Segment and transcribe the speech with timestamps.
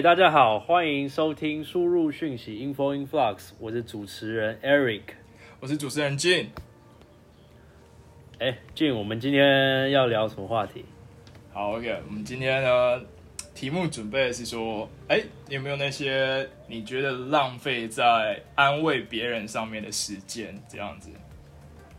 [0.00, 5.02] 哎，大家好，欢迎收听输入讯息 info influx，我是主持人 Eric。
[5.60, 6.46] 我是主持人 Jin。
[8.38, 10.86] 哎，Jin，我们今天要聊什么话题？
[11.52, 13.02] 好，OK，我们今天呢，
[13.54, 20.58] 题目准备的是说，哎，你有没有那些你觉得浪费在安慰别人上面的时间？
[20.66, 21.10] 这样子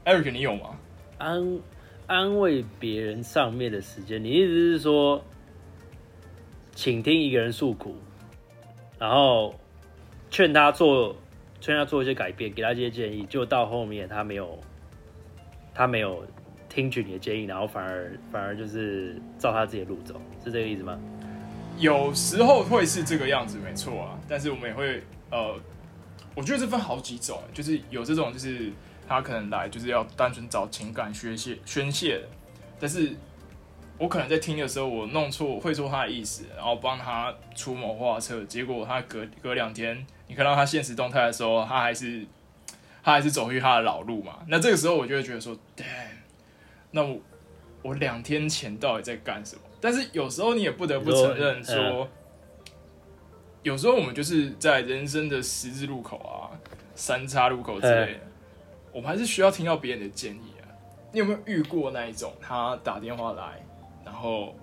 [0.06, 0.76] ，Eric，你有吗？
[1.20, 1.60] 安
[2.08, 5.24] 安慰别人上面的时间，你意思是说，
[6.82, 7.96] 请听一个人诉苦，
[8.98, 9.54] 然后
[10.32, 11.16] 劝他做，
[11.60, 14.58] 劝他做一些改变，给他一些建议，就到后面他没有，
[15.76, 16.26] 他没有
[16.68, 21.00] 听取你的建议，然后反而反而就是照他自己的路走，是这个意思吗？
[21.78, 24.20] 有时候会是这个样子，没错啊。
[24.28, 25.56] 但是我们也会，呃，
[26.34, 28.72] 我觉得这分好几种，就是有这种就是。
[29.08, 32.22] 他可能来就是要单纯找情感宣泄宣泄，
[32.80, 33.14] 但是
[34.02, 42.26] 我可能在听的时候，我弄错会错他的意思，然后帮他出谋划策，结果他隔隔两天，你看到他现实动态的时候，他还是
[43.04, 44.40] 他还是走回他的老路嘛。
[44.48, 46.16] 那这个时候我就会觉得说，damn，
[46.90, 47.20] 那我
[47.84, 49.62] 我两天前到底在干什么？
[49.80, 52.10] 但是有时候你也不得不承认说，
[53.62, 56.50] 有时候我们就是在人生的十字路口啊、
[56.96, 58.20] 三叉路口之类的。
[58.92, 60.66] 我们还是需要听到别人的建议啊！
[61.12, 63.64] 你有没有遇过那一种，他打电话来，
[64.04, 64.56] 然后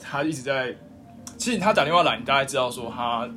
[0.00, 0.74] 他一直在，
[1.36, 3.28] 其实他打电话来，你大概知道说他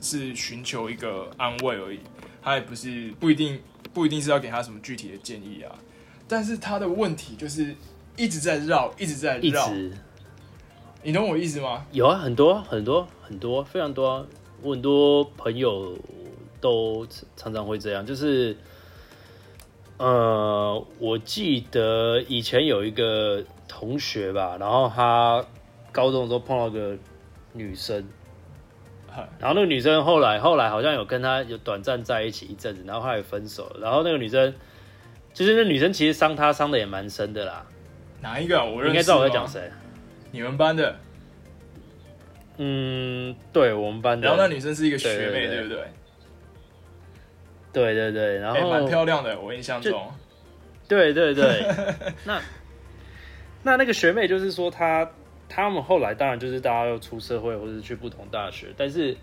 [0.00, 2.00] 是寻求一个安慰而已，
[2.42, 3.60] 他也不是不一定
[3.92, 5.74] 不一定是要给他什么具体的建议啊。
[6.26, 7.74] 但是他的问题就是
[8.16, 9.70] 一直在绕，一直在绕。
[11.02, 11.84] 你懂我意思吗？
[11.92, 14.26] 有啊，很多很多很多非常多，
[14.62, 15.96] 我很多朋友
[16.60, 18.56] 都常常会这样，就是。
[19.96, 23.44] 呃，我记得以前有一个
[23.76, 25.44] 同学吧，然后他
[25.90, 26.96] 高中的时候碰到个
[27.52, 28.08] 女生，
[29.40, 33.80] 然后那个女生后来后来好像有跟他有短暂在一起一阵子，然后后来分手了。
[33.80, 34.54] 然后那个女生，
[35.32, 37.66] 就是那女生其实伤他伤的也蛮深的啦。
[38.20, 38.64] 哪一个？
[38.64, 39.68] 我应该知道我在讲谁？
[40.30, 40.94] 你们班的？
[42.58, 44.28] 嗯，对我们班的。
[44.28, 45.78] 然后那女生是一个学妹，对不对？
[47.72, 50.08] 对对对，然后蛮漂亮的，我印象中。
[50.86, 51.66] 对对对，
[52.24, 52.40] 那
[53.64, 55.10] 那那个学妹就是说，她
[55.48, 59.16] 他们后来当然就是大家又出社会或者去不同大学，但是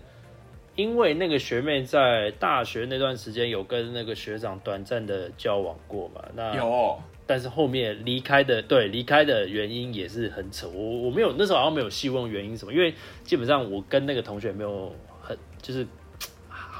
[0.74, 12.92] 因为那个学妹在大学那段时间有跟那个学长短暂的交往过嘛，那有，但是后面离开的，对离开的原因也是很扯，我我没有那时候好像没有细问原因什么，因为
[13.22, 15.86] 基本上我跟那个同学没有很就是。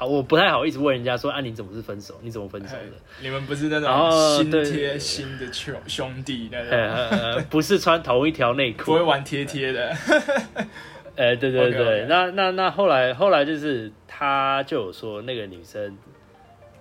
[0.03, 2.19] 好，我不太好意思问人家说，啊，你怎么是分手？
[2.21, 2.91] 你怎么分手的？
[3.21, 6.61] 你们不是那种心贴心的兄兄弟那
[7.39, 9.95] 种，不是穿同一条内裤，不会玩贴贴的。
[11.15, 15.97] 哎，对对对，那那那后来后来就是他就有说那个女生，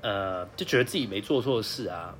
[0.00, 2.12] 呃，就觉得自己没做错事啊。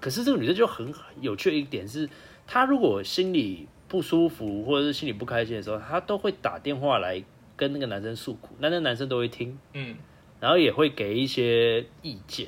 [0.00, 0.90] 可是这个女生就很
[1.20, 2.08] 有趣的一点是，
[2.46, 7.22] 她如果心里不舒服或者是心里不开心的时候，她都会打电话来
[7.56, 9.94] 跟那个男生诉苦，那那男生都会听，嗯。
[10.40, 12.46] 然后也会给一些意见，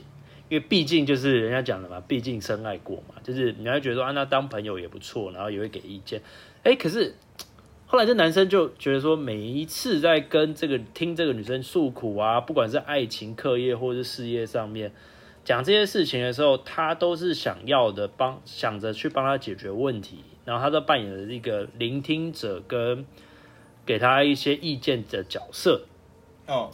[0.48, 6.22] 因为毕竟就是人家讲的嘛，毕竟深爱过嘛，就是你还觉得说啊，那当朋友也不错，然后也会给意见。
[6.62, 7.14] 哎，可是
[7.86, 14.92] 后来这男生就觉得说，每一次在跟这个听这个女生诉苦啊，不管是爱情、课业或是事业上面
[15.44, 23.06] 讲这些事情的时候，他都是想要的帮，想着去帮他解决问题，然后他都扮演了一个聆听者跟
[23.86, 25.86] 给他一些意见的角色。
[26.46, 26.70] 哦。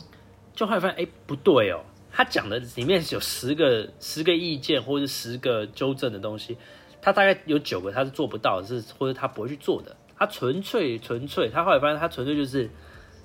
[0.54, 1.80] 就后来发现，哎，不对哦，
[2.12, 6.56] 他讲的里面有十个十个意见或者十个纠正的东西，
[7.02, 9.96] 他大概有九个他是做不到，是或者他不会去做的。
[10.16, 12.70] 他纯粹纯粹，他后来发现他纯粹就是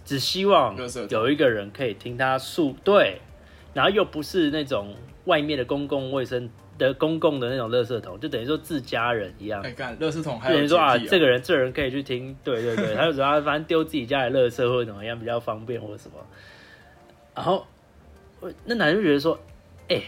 [0.04, 0.75] 只希望
[1.09, 3.21] 有一个人可以听他诉对，
[3.75, 4.95] 然后又不是那种
[5.25, 6.50] 外面的公共卫生
[6.80, 9.62] 的公共的那种垃圾桶，就等于说自家人一样。
[9.62, 16.15] 哎，干垃圾桶，等于说啊，这个人这人可以去听，对对对，他就主要反正丢自己家的垃圾或者怎么样比较方便或者什么。
[17.39, 17.65] 然后，
[18.65, 19.39] 那男人就觉得说
[19.88, 20.03] ：“哎，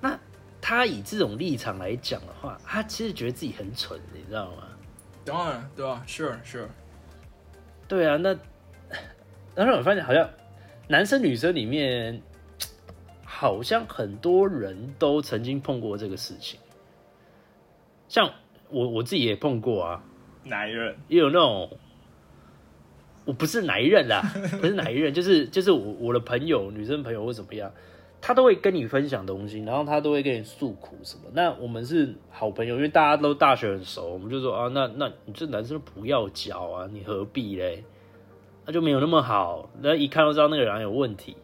[0.00, 0.18] 那
[0.60, 4.64] 他以这种立场来讲的话，他其实觉得自己很蠢，你知道吗？”
[5.24, 6.66] 当然，对啊，Sure Sure，
[7.86, 8.16] 对啊。
[8.16, 8.36] 那
[9.54, 10.28] 然后我发现，好像
[10.88, 12.20] 男生女生里面，
[13.24, 16.58] 好像很多人都曾经碰过这个事情。
[18.08, 18.28] 像
[18.68, 20.02] 我我自己也碰过啊，
[20.42, 21.78] 男人也有那种。
[23.24, 24.22] 我不是哪一任啦，
[24.60, 27.72] 不是哪一任，就是就是我我的朋友，女生朋友或怎么样，
[28.20, 31.22] 他都会跟你分享东西，然后他都会跟你诉苦什么。
[31.32, 37.84] 那我们是好朋友，因为大家都大学很熟，我们就说啊，那那你这男生不要交啊，你何必嘞？
[38.66, 41.36] 那就没有那么好，那一看就知道那个人有问题。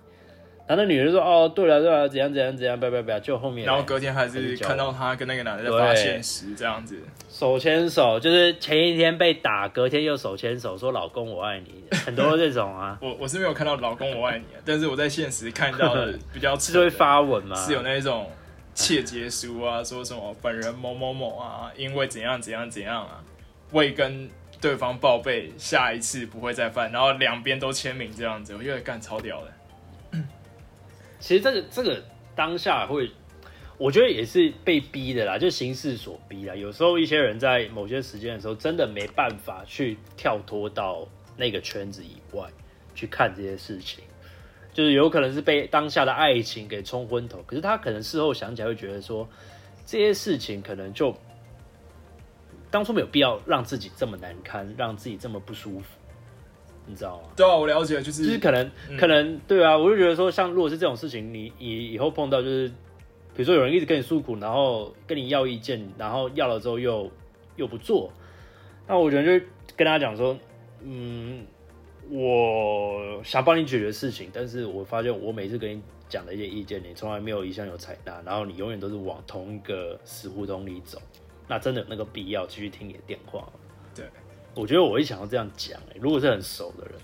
[0.71, 6.97] 然后那女人说：“哦，对了对了，怎样怎样怎样，不要不要不要。”就后面，然后隔天还是看到他跟那个男的在发现实这样子，
[7.29, 12.97] 手牵手，就是前一天被打，隔天又手牵手说“老公我爱你”，很多这种啊。
[13.03, 17.57] 我我是没有看到“老公我爱你”，但是我在现实看到的 比较是会发文嘛？
[17.57, 18.31] 是有那一种
[18.73, 23.21] 切结书啊，说什么本人某某某啊，因为怎样怎样怎样啊，
[23.73, 24.31] 未跟
[24.61, 29.49] 对方报备，下一次不会再犯，然后两边都签名这样子，我觉得干超屌的。
[31.21, 32.03] 其实这个这个
[32.35, 33.11] 当下会，
[33.79, 36.55] 我觉得也是被逼的啦，就形势所逼啦。
[36.57, 41.07] 有时候一些人在某些时间的时候，真的没办法去跳脱到
[41.37, 42.49] 那个圈子以外
[42.95, 44.03] 去看这些事情，
[44.73, 47.43] 就是有可能是被当下的爱情给冲昏头。
[47.47, 49.29] 可是他可能事后想起来会觉得说，
[49.85, 51.15] 这些事情可能就
[52.71, 56.00] 当初没有必要让自己这么难堪，让自己这么不舒服。
[56.91, 57.29] 你知道吗？
[57.37, 62.69] 对啊，我了解，就是就是可能可能对啊，我就觉得说，像如果是这种事情，你你以后碰到就是，
[63.35, 67.11] 比如说有人一直跟你诉苦，然后跟你要意见，然后要了之后又
[67.57, 68.13] 又不做，
[68.87, 69.47] 那我觉得就
[69.77, 70.37] 跟他讲说，
[70.83, 71.47] 嗯，
[72.11, 81.01] 我想帮你解决事情，但是我发现我每次跟你讲的一些意见，你从来没有一项有采纳，然后你永远都是往同一个死胡同里走，
[81.47, 83.53] 那真的有那个必要继续听你的电话吗？
[83.95, 84.05] 对。
[84.55, 86.95] 我觉得我会想要这样讲哎，如果是很熟的人，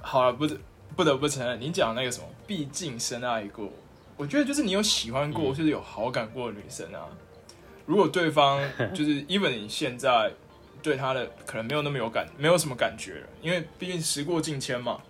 [0.00, 0.58] 好了，不是
[0.96, 3.70] 不得不承认，你讲那个什么，毕竟深爱过，
[4.16, 7.06] 我觉得就是你有喜欢过，就是有好感过的女生啊。
[7.86, 8.60] 如果对方
[8.92, 10.32] 就是 even 你现在
[10.82, 15.00] 对他的可能没有那么有感，没有什么感觉了，因为毕竟时过境迁嘛。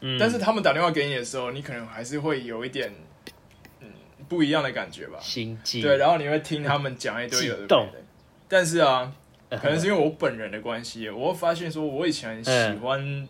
[0.00, 0.18] 嗯。
[0.18, 2.92] 但是他们打电话给你的时候，你可能还是会有一点
[3.80, 3.88] 嗯
[4.28, 5.82] 不一样的感觉吧，心悸。
[5.82, 7.88] 对，然后你会听他们讲一堆有的，
[8.48, 9.12] 但是啊。
[9.60, 12.50] 可能是因为我本人的关系，我会发现说，我以前喜
[12.80, 13.28] 欢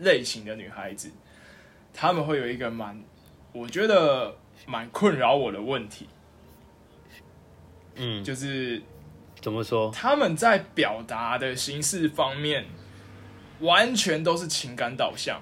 [0.00, 1.10] 类型的女孩子，
[1.92, 3.00] 他们会有一个蛮，
[3.52, 4.34] 我觉得
[4.66, 6.08] 蛮困扰我的问题，
[7.94, 8.82] 嗯，就是
[9.40, 9.92] 怎么说？
[9.92, 12.64] 他们在表达的形式方面，
[13.60, 15.40] 完全都是情感导向，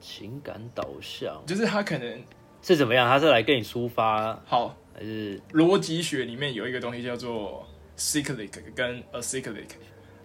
[0.00, 2.24] 情感导向，就是他可能
[2.62, 3.06] 是怎么样？
[3.06, 4.74] 他是来跟你抒发好。
[4.98, 7.64] 还是逻辑学里面有一个东西叫做
[7.96, 9.68] cyclic 跟 acyclic。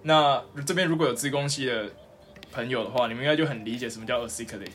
[0.01, 1.91] 那这边如果有自工系的
[2.51, 4.71] 朋友的话，你们应该就很理解什么叫 acyclic。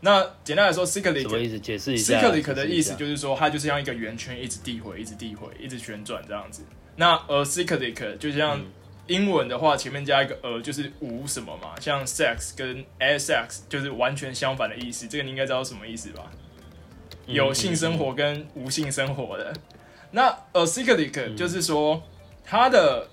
[0.00, 1.58] 那简单来说，cyclic 什么意思？
[1.58, 2.20] 解释一下。
[2.20, 6.62] cyclic 的意思就是说，它就是像一个圆圈，一直递回，一直递回，一直旋转这样子。
[6.94, 8.64] 那 acyclic 就像
[9.08, 15.08] 英文的话，前面加一个 a 就是无什么嘛，像 sex 跟 asex 就是完全相反的意思。
[15.08, 16.30] 这个你应该知道什么意思吧？
[17.26, 19.52] 有性生活跟无性生活的，
[20.10, 22.02] 那 acyclic 就是说
[22.44, 23.08] 它的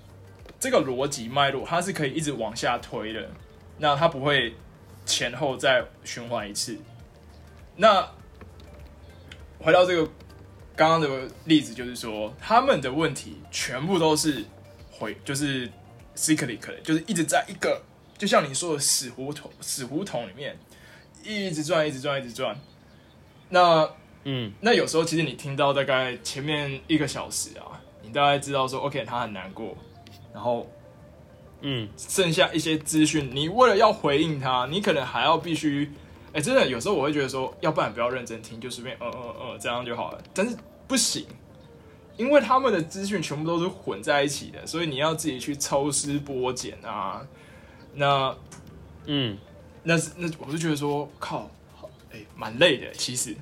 [0.60, 3.30] 这个逻辑脉络，它是可以一直往下推的，
[3.78, 4.54] 那它不会
[5.06, 6.76] 前后再循环一次。
[7.76, 8.06] 那
[9.58, 10.04] 回到这个
[10.76, 11.08] 刚刚的
[11.46, 14.44] 例子，就是说他们的问题全部都是
[14.90, 15.70] 回，就是
[16.14, 17.80] cyclic，就是一直在一个
[18.18, 20.58] 就像你说的死胡同死胡同里面
[21.24, 22.56] 一直转，一直转，一直转。
[23.48, 23.88] 那
[24.24, 29.76] 嗯，那有时候其实你听到大概前面一个小时啊，你大概知道说，OK，他很难过，
[30.32, 30.70] 然后，
[31.60, 35.90] 嗯，剩下一些资讯，你为了要回应他，你可能还要必须，
[36.32, 40.22] 哎，真的有时候我会觉得说，要不然不要认真听，就随便呃呃呃这样就好了。
[40.32, 41.26] 但是不行，
[42.16, 47.26] 因为他们的资讯全部都是混在一起的，所以你要自己去抽丝剥茧啊。
[47.94, 48.36] 那，
[49.06, 49.36] 嗯，
[49.82, 51.50] 那是那我就觉得说，靠，
[52.12, 53.36] 哎，蛮累的，其实。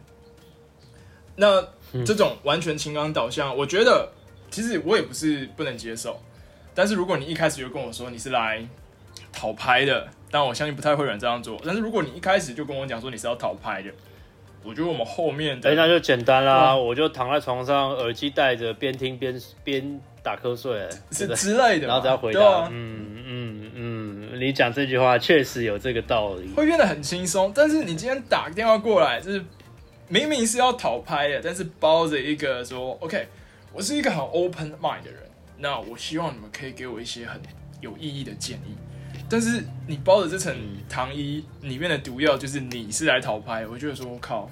[1.37, 1.63] 那
[2.05, 4.11] 这种完全情感导向，我觉得
[4.51, 6.21] 其实我也不是不能接受。
[6.75, 8.65] 但是如果你一开始就跟我说你是来
[9.33, 11.61] 讨拍的，但我相信不太会有人这样做。
[11.65, 13.91] 但是如果你一开始就跟我讲说你是要讨拍的，
[14.63, 22.69] 我觉得我们后面的那就简单啦，我就躺在床上，耳机戴着，边听边边打瞌睡，是之类的，然后再回答。
[22.71, 27.53] 嗯嗯嗯，你讲这句话确实有这个道理，会变得很轻松。
[27.55, 29.45] 但是你今天打个电话过来，就是。
[30.13, 33.29] 明明是要讨拍的，但是包着一个说 “OK”，
[33.73, 35.23] 我是一个很 open mind 的人，
[35.59, 37.41] 那我希望你们可以给我一些很
[37.81, 38.75] 有意义的建议。
[39.29, 40.53] 但是你包的这层
[40.89, 44.51] 糖衣里面的毒药，就是你是来讨拍，我觉得说靠，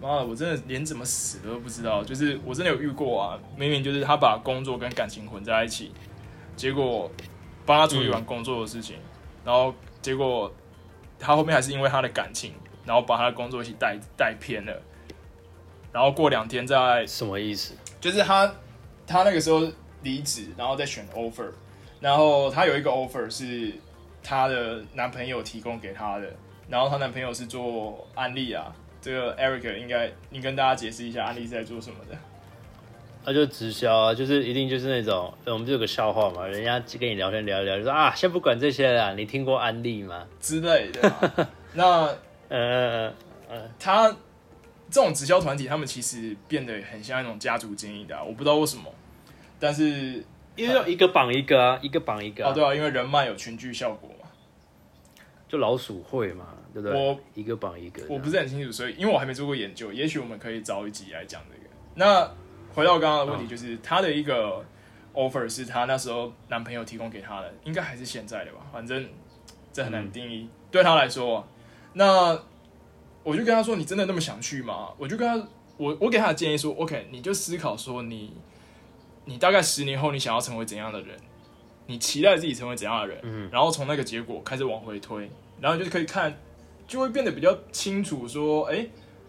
[0.00, 2.02] 妈的，我真的连怎么死都不知道。
[2.02, 5.92] 就是我真的有遇过啊，明明就是他把工作跟感情混在一起，
[6.56, 7.10] 结果
[7.66, 8.96] 帮他处理完工作的事情，
[9.44, 10.50] 然后结果
[11.18, 12.54] 他后面还是因为他的感情。
[12.86, 14.80] 然后把他的工作一起带带偏了，
[15.92, 17.74] 然后过两天再什么意思？
[18.00, 18.54] 就是他
[19.06, 19.62] 他那个时候
[20.02, 21.50] 离职，然后再选 offer，
[22.00, 23.72] 然后他有一个 offer 是
[24.22, 26.32] 她的男朋友提供给她的，
[26.68, 28.74] 然后她男朋友是做安利啊。
[29.00, 32.16] 这个 Eric 应该你跟大家解释一下安利是在做什么的。
[33.24, 40.26] 那就直销啊，就是一定就是那种，我们就有个笑话嘛，人家跟你聊天聊一聊，就说啊，先不管这些了，你听过安利吗？
[40.40, 41.48] 之类的。
[41.74, 42.12] 那
[42.48, 43.12] 呃
[43.48, 44.08] 呃，他
[44.90, 48.92] 这种直销团体，他们其实变得很像那种家族经营的，我不知道为什么，
[49.58, 50.24] 但是
[50.54, 52.46] 因为一个绑一个啊，一个绑一个。
[52.46, 54.28] 哦，对啊，因为人脉有群聚效果嘛，
[55.48, 56.96] 就老鼠会嘛，对不对？
[56.96, 61.70] 我一个绑一个，我不是很清楚，所以因为我还没做过研究，也许我们可以找一集来讲这个。
[61.94, 62.28] 那
[62.74, 64.64] 回到刚刚的问题，就是他的一个
[65.14, 68.58] offer 是他那时候男朋友提供给他的，应该还是现在的吧？
[68.72, 69.08] 反正
[69.72, 70.48] 这很难定义。
[70.70, 71.46] 对他来说，
[71.98, 72.38] 那
[73.22, 75.48] 我就跟他说：“你真的那么想去吗？”我就跟他，
[75.78, 78.34] 我我给他的建议说：“OK，你就思考说你，
[79.24, 81.16] 你大概十年后你想要成为怎样的人，
[81.86, 86.38] 你期待自己成为怎样的人，嗯，然后从那个结果开始往回推，然后就可以看，
[86.86, 88.86] 就会变得比较清楚说，哎。”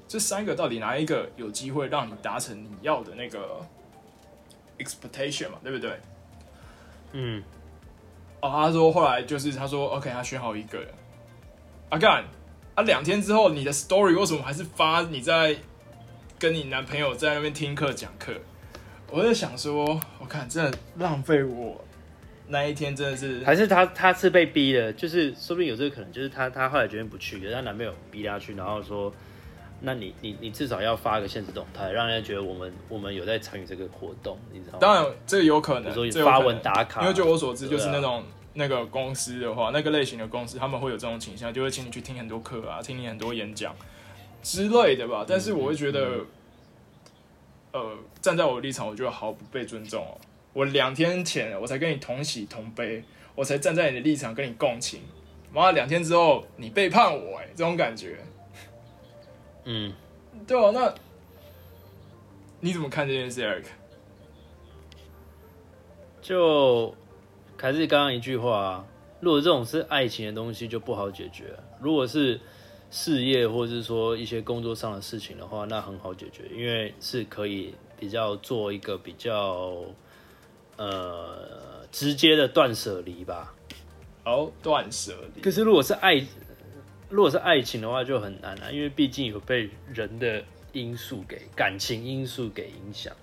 [0.09, 3.59] 这三个到底哪一个有机会让你达成你要的那个
[4.77, 5.57] expectation 嘛？
[5.61, 5.99] 对不对？
[7.11, 7.43] 嗯。
[8.39, 10.87] 哦，他说后来就是他说 OK，他选好一个人。
[11.89, 12.23] 阿干，
[12.77, 15.55] 啊，两天之后你的 story 为什么还是发你在
[16.37, 18.31] 跟你男朋友在那边听课讲课？
[19.09, 21.83] 我在想说，我看真的浪费我
[22.49, 29.11] 那一天，真的是还是他他是被逼的，就是说不定有这个可能，就是他他后来决定不去，可是他男朋友逼他去，然后说。
[29.79, 34.79] 那你你你至少要发个现实动态，让人家觉得我们我们有在参与这个活动，你知道吗？
[34.81, 35.93] 当然，这个有可能。
[35.93, 38.23] 说发文打卡，因为就我所知，就是那种
[38.57, 43.75] 那个公司的话，那个类型的公司，他们会有这种倾向，就会请你去听很多课啊，听你很多演讲
[44.41, 45.23] 之类的吧。
[45.27, 46.25] 但是我会觉得，
[47.71, 50.17] 呃，站在我的立场，我觉得毫不被尊重哦。
[50.53, 53.03] 我两天前我才跟你同喜同悲，
[53.35, 55.01] 我才站在你的立场跟你共情，
[55.53, 58.17] 妈，两天之后你背叛我，哎，这种感觉。
[59.65, 59.93] 嗯，
[60.47, 60.93] 对啊，那
[62.59, 63.65] 你怎么看这件事，Eric？
[66.19, 66.95] 就
[67.59, 68.87] 还是刚刚一句话啊，
[69.19, 71.45] 如果这种是爱情的东西，就不好解决；
[71.79, 72.39] 如果是
[72.89, 79.83] 事业或者是说一些工作上的事情的话，那很好解决，因为是可以比较做一个比较
[80.77, 83.53] 呃直接的断舍离吧。
[84.25, 85.41] 哦，断舍离。
[85.41, 86.25] 可是如果是爱。
[87.09, 93.15] 如果是爱情的话就很难了，因为毕竟有被人的因素给感情因素给影响。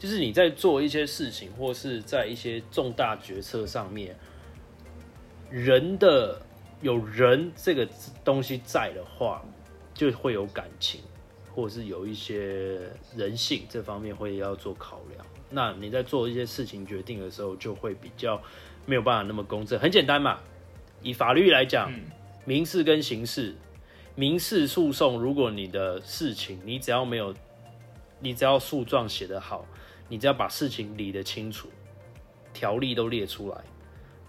[0.00, 4.16] 就是你在做一些事情，或是在一些重大决策上面，
[5.50, 6.40] 人的
[6.80, 7.86] 有人这个
[8.24, 9.44] 东西在的话，
[9.94, 11.02] 就会有感情，
[11.54, 12.80] 或者是有一些
[13.14, 15.24] 人性这方面会要做考量。
[15.50, 18.42] 那你在做一些事情决定的时候，就会比较
[18.86, 19.78] 没有办法那么公正。
[19.78, 20.40] 很简单嘛，
[21.02, 21.92] 以法律来讲。
[22.46, 23.54] 民事跟刑事，
[24.14, 27.34] 民事诉讼，如果你的事情，你只要没有，
[28.18, 29.66] 你只要诉状写得好，
[30.10, 31.68] 你只要把事情理得清楚，
[32.52, 33.56] 条例都列出来，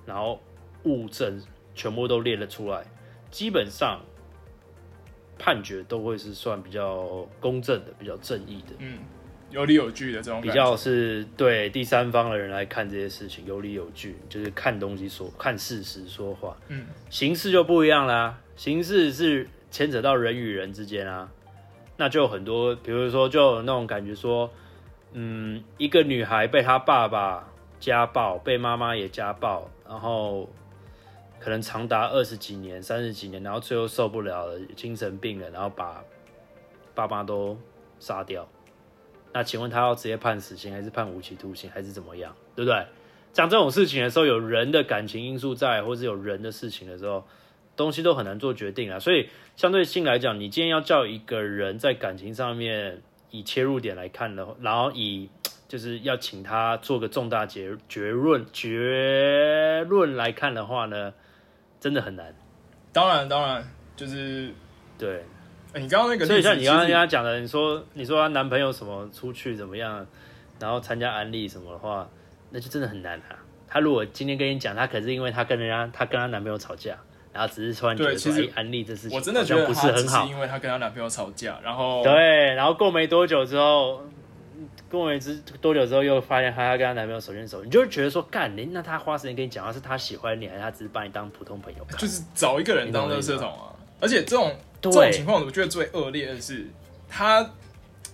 [0.05, 0.41] 然后
[0.83, 1.41] 物证
[1.75, 2.85] 全部都列了出来，
[3.29, 3.99] 基本上
[5.37, 8.75] 判决都会是算比较公正的，比较正义的。
[8.77, 8.99] 嗯。
[9.49, 16.55] 有理有据的这种，比较是对第三方的人来看这些事情有理有据，就是看东西说看事实说话。
[16.69, 21.29] 嗯，形式就不一样啦，形式是牵扯到人与人之间啊，
[21.97, 24.49] 那就很多，比如说就有那种感觉说，
[25.13, 30.49] 嗯，一个女孩被她爸爸家暴，被妈妈也家暴，然后
[31.39, 36.03] 可能长达二十几年、三十几年，然后最后受不了了，精神病了，然后把
[36.95, 37.57] 爸妈都
[37.99, 38.47] 杀掉。
[39.33, 42.35] 那请问他要直接判死刑，还是判无期徒刑，还是怎么样？
[42.55, 42.85] 对不对？
[43.33, 47.25] 讲这种事情的时候，有人的感情因素在，或是有人的事情的时候，
[47.77, 48.99] 东西都很难做决定啊。
[48.99, 53.01] 所以相对性来讲，你今天要叫一个人在感情上面
[53.31, 55.29] 以切入点来看的，然后以
[55.67, 61.13] 就是要请他做个重大结结论结论来看的话呢，
[61.79, 62.35] 真的很难。
[62.93, 64.53] 当然，当然，就是
[64.97, 65.23] 对。
[65.73, 70.05] 你刚刚那个，所以像你刚刚跟他讲的，你说你说她男朋友什么出去怎么样，
[70.59, 72.09] 然后参加安利什么的话，
[72.49, 73.39] 那就真的很难啊。
[73.69, 76.97] 她如果今天跟你讲，她可是因为她跟人家，她跟她男朋友吵架，
[77.33, 84.01] 然后只是突然觉得说安利这事情，我真的觉得不是很好，因为他跟她男朋友吵架，然后对，然后过没多久之后，
[84.89, 91.85] 过没之多久之后又发现他要跟她男朋友手牵手，你就会觉得说，干你那他花时间跟你讲，他是他喜欢你，还是他只是把你当普通朋友？
[91.97, 94.53] 就是找一个人当热射桶啊，而且这种。
[94.83, 96.65] 这种情况，我觉得最恶劣的是
[97.07, 97.47] 他，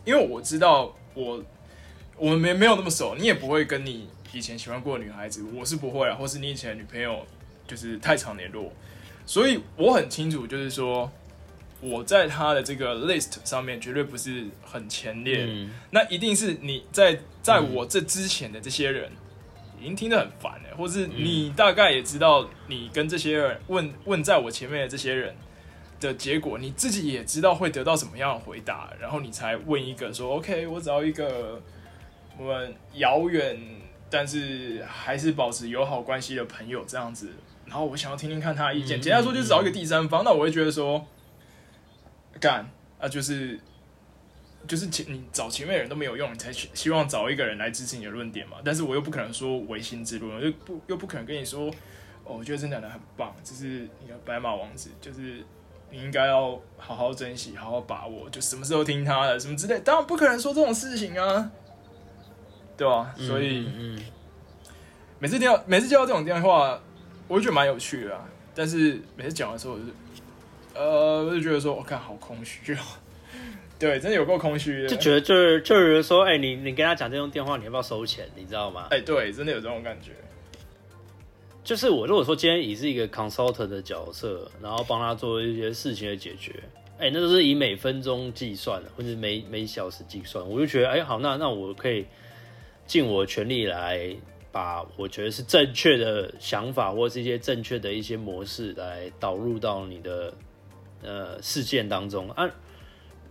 [0.04, 1.42] 因为我知道我
[2.18, 7.26] 我们没没有那么熟，你也不会跟你以前喜欢过的女孩子，我是不会啊，或是你以前的女朋友
[7.66, 8.70] 就是太常联络，
[9.27, 11.12] 所以我很清楚，就是说
[11.79, 19.12] 我在他的这个 list 上面绝对不是很前列，嗯那一定是你在在我这之前的这些人。
[19.79, 25.36] 已经听得很烦了，或是你大概也知道，你跟这些人问问在我前面的这些人
[26.00, 31.62] 的结果，你自己也知道会得到什么样的回答，然后你才问一个说：“OK，我找一个
[32.39, 33.55] 我们遥远
[34.10, 37.29] 但是还是保持友好关系的朋友这样子。”
[37.68, 39.00] 然后我想要听听看他的意见。
[39.00, 41.06] 嗯简单说就是找一个第三方，那我会觉得说，
[42.40, 42.70] 干
[43.00, 43.60] 啊，就是
[44.68, 48.58] 就是前你找前面的人都没有用，你才希希望找一个人来支持你的论点嘛。
[48.64, 51.68] 但是我又不可能说唯心之论，我就不又不可能跟你说，
[52.24, 55.44] 哦，我觉得这讲的很棒，这是你的白马王子，就是
[55.90, 59.80] 你应该要好好珍惜，好好把握，就什么时候听他的，什么之类。
[59.80, 61.52] 当然不可能说这种事情啊，
[62.76, 64.02] 对吧、所以嗯嗯
[65.20, 66.80] 每次听到每次接到这种电话，
[67.27, 68.27] 我就觉得蛮有趣的、啊。
[68.55, 69.91] 但是每次讲的时候，我就是
[70.74, 72.79] 呃，我就觉得说，我、看好空虚哦。
[73.79, 74.89] 对，真的有够空虚的。
[74.89, 78.27] 就觉得就是就是说，哎、你你跟他讲这通电话，你要不要收钱？
[78.36, 78.88] 你知道吗？
[78.89, 80.12] 哎、对，真的有这种感觉。
[81.63, 86.53] 就是我如果说今天以是一个 consultant 的角色，然后帮他做一些事情的解决，
[86.98, 92.05] 哎、那都是以每分钟计算的，或者每每小时计算，我就觉得，哎、好，那那我可以
[92.88, 94.15] 尽我全力来
[94.58, 100.34] 把我觉得是正确的想法，或是一些正确的一些模式来导入到你的
[101.04, 102.50] 呃事件当中啊。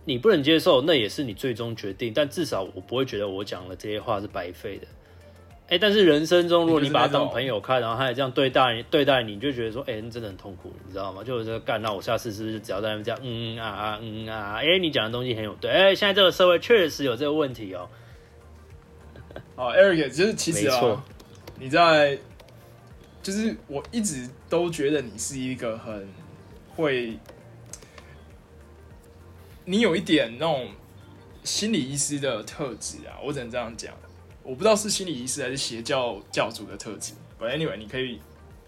[0.05, 4.87] 你不能接受，那也是你最终决定，但至少我不会觉得我讲的这些话是白费的。
[5.67, 11.21] 哎、但是人生中，如果你把他当朋友看，然后他也这样对待你，对待你，你就觉得说，哎、你真的很痛苦，你知道吗？
[11.25, 17.89] 就是说干，那我下次是不是只要在那边这样，嗯嗯啊啊，嗯嗯啊啊，哎、你讲的东西很有对，哎、现在这个社会确实有这个问题哦、
[19.57, 21.03] 好， Eric，就是其实啊没错，
[21.59, 22.17] 你在，
[23.23, 26.07] 就是我一直都觉得你是一个很
[26.75, 27.17] 会，
[29.65, 30.69] 你有一点那种
[31.43, 33.93] 心理医师的特质啊，我只能这样讲。
[34.43, 38.21] 我不知道是心理医师还是邪教教主的特质，But anyway，你可以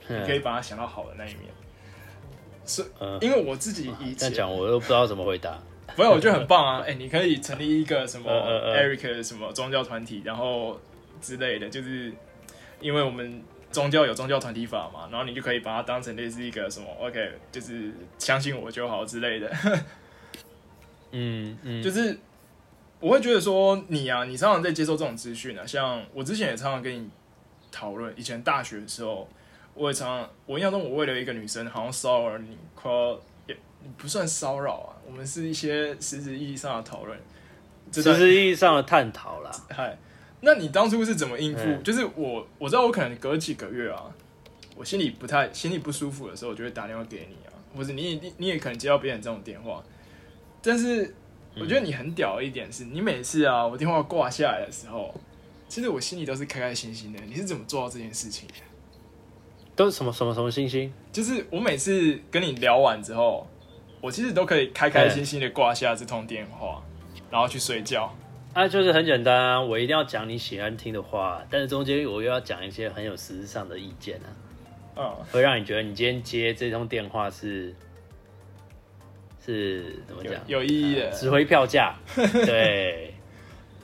[0.10, 1.46] 你可以把它想到好的那一面。
[2.66, 5.58] 是，嗯因为我自己以前讲我都不知道怎么回答。
[5.96, 6.84] 不是，我觉得很棒啊！
[6.88, 10.80] 哎、你可以成立一个什么 Eric 的什么宗教团体，然后
[11.22, 12.14] 之类的，就是
[12.80, 19.52] 因为我们宗教有宗教团体法嘛，然后你就可以把它当成类似一个什么 OK，就是相信我就好之类的。
[21.12, 22.18] 嗯嗯，就是
[23.00, 27.10] 我会觉得说你啊，你常常在接受这种资讯啊，像我之前也常常跟你
[27.72, 29.28] 讨论，以前大学的时候，
[29.74, 33.58] 我也常常，我印象中我为了一个女生好像骚扰你，快要也
[33.98, 37.18] 不算骚扰啊，我们是一些实质意义上的讨论。
[37.92, 39.52] 实质意义上的探讨啦。
[39.70, 39.98] 嗨，
[40.42, 41.64] 那你当初是怎么应付？
[41.64, 44.06] 嗯就是我我知道我可能隔几个月啊，
[44.76, 49.84] 我心里不太心里不舒服的时候，我就会打电话给你啊，或者你你你也可能接到别人这种电话，
[50.62, 51.14] 但是
[51.56, 55.14] 我觉得你很屌的一点是，你每次啊我电话挂下来的时候，
[55.68, 57.20] 其实我心里都是开开心心的。
[57.28, 58.54] 你是怎么做到这件事情的？
[59.76, 60.92] 都是什么什么什么星星？
[61.12, 63.48] 就是我每次跟你聊完之后，
[64.02, 66.82] 我其实都可以开开心心的挂下这通电话，
[67.30, 68.14] 然后去睡觉。
[68.54, 74.28] 啊，就是很简单啊，我一定要讲你喜欢听的话，但是中间我又要讲一些很有实质上的意见啊，
[74.98, 77.74] 嗯，会让你觉得你今天接这通电话是
[79.46, 80.34] 是怎么讲？
[80.48, 81.10] 有意义的。
[81.12, 81.96] 值回票价。
[82.16, 83.14] 对，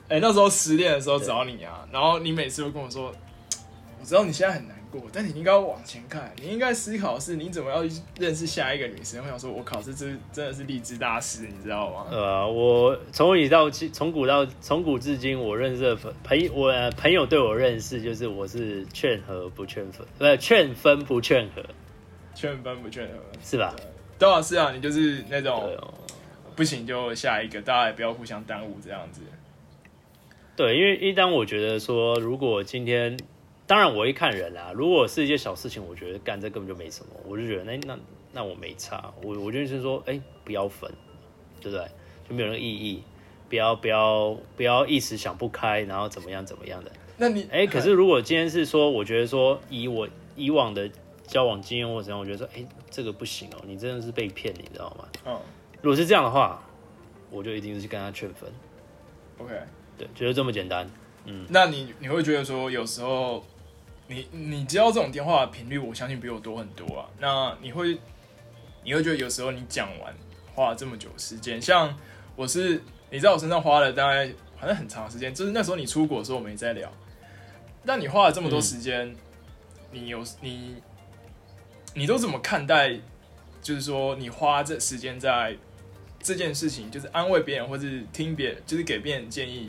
[0.08, 3.14] 哎、那时候失恋的时候找你啊，然后你每次都跟我说，
[4.00, 7.82] 我知道你现在很难过，但你应该要往前看，你应该思考是你怎么要
[8.18, 9.22] 认识下一个女生。
[9.22, 12.06] 我想说，我考试真真的是励志大师，你知道吗？
[12.10, 21.62] 呃，我从古到今，从古到从古至今，我认识的朋朋友，我呃朋友对我认识就是我是劝和不劝分，不劝分不劝和，
[22.34, 23.74] 劝分不劝和，是吧？
[24.18, 25.94] 对啊，是啊，你就是那种哦。
[26.56, 29.20] 不行就下一个，大家也不要互相耽误这样子。
[30.56, 33.14] 对，因为一旦我觉得说，如果今天，
[33.66, 34.72] 当然我会看人啦。
[34.74, 37.98] 如果是一些小事情，我觉得干这根本就没什么，我就觉得那那
[38.32, 40.90] 那我没差，我我就是说，哎、不要分，
[41.60, 41.86] 对不对？
[42.28, 43.02] 就没有那个意义，
[43.48, 46.92] 不要不要不要一时想不开，然后怎么样怎么样的。
[47.16, 50.90] 那你哎、可是如果今天是说，我觉得说以我以往的
[51.26, 55.08] 交往经验或怎样，我觉得说，哎、这个不行哦、你真的是被骗，你知道吗？
[55.24, 55.40] 嗯
[55.82, 56.62] 如果是这样的话，
[57.30, 58.50] 我就一定是跟他劝分
[59.38, 59.52] ，，OK，
[59.96, 60.88] 对，就是这么简单。
[61.26, 63.44] 嗯那你你会觉得说，有时候
[64.08, 67.08] 你你接到这种电话的频率，我相信比我多很多啊。
[67.18, 67.98] 那你会
[68.84, 70.14] 你会觉得有时候你讲完
[70.54, 71.94] 花了这么久时间，像
[72.34, 76.90] 我是你在我身上花了大概好像很长时间，就是那时候你出国的时候我没在聊，
[77.82, 79.14] 那你花了这么多时间，
[79.90, 80.76] 你有你
[81.94, 82.98] 你都怎么看待？
[83.62, 85.56] 就是说，你花这时间在
[86.20, 89.68] 这件事情，就是安慰别人，或是听别人，就是给别人建议，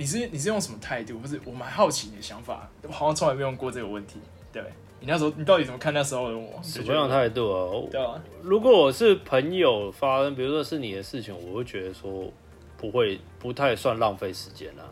[0.00, 1.18] 你是你是用什么态度？
[1.18, 4.18] 不是我蛮好奇你的想法，我好像从来没有问过这个问题。
[4.50, 4.62] 对
[4.98, 6.58] 你那时候，你到底怎么看那时候的我？
[6.62, 7.68] 什么样的态度啊？
[7.90, 12.32] 对啊，如果我是朋友发生，比如说是你的事情，我会觉得说
[12.78, 14.88] 不会不太算浪费时间啊。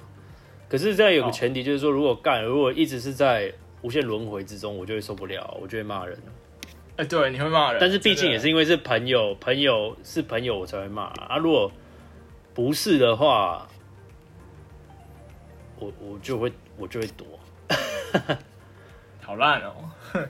[0.68, 6.18] 可是这样有个前提，就是说如果干，如果一直是在无限轮回之中，我就会受不了，我就会骂人。
[6.96, 11.38] 哎，对，你会骂人，但是毕竟也是因为是朋友，朋友是朋友，我才会骂啊。
[11.38, 11.72] 如果
[12.52, 13.66] 不是的话，
[15.80, 17.26] 我我就会我就会躲。
[19.20, 19.74] 好烂哦！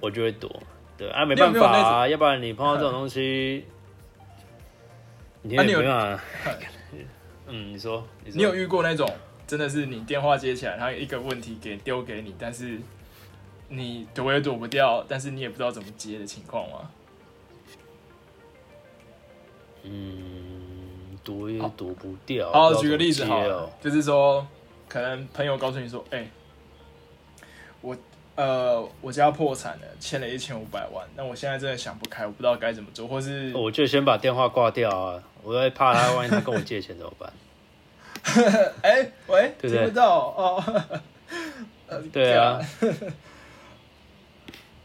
[0.01, 0.51] 我就会躲，
[0.99, 3.65] 对啊，没办法啊，要不然你碰到这种东西，
[5.43, 6.25] 你也没办法。
[7.47, 9.09] 嗯，你说，你有遇过那种
[9.47, 12.79] 真的是你电话接起来，他一个问题给丢给你，但是
[13.69, 16.91] 你躲也躲不掉，但是你也不知道怎么接的情况吗？
[19.85, 22.53] 嗯，躲也躲不掉。
[22.53, 24.45] 好，举个例子好，就是说，
[24.89, 26.27] 可能朋友告诉你说，哎，
[27.81, 27.97] 我。
[28.39, 31.05] 呃，我家破产了，欠了一千五百万。
[31.17, 35.21] 那我现在真的想不开，我不知道该怎么做，或是我就先把电话挂掉啊！
[35.43, 37.33] 我在怕他，万一他跟我借钱怎么办？
[38.83, 40.91] 哎，喂，听不到哦。
[42.13, 42.61] 对啊，